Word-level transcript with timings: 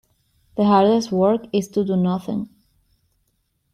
The 0.55 0.63
hardest 0.65 1.11
work 1.11 1.45
is 1.53 1.67
to 1.67 1.85
do 1.85 1.95
nothing. 1.95 2.49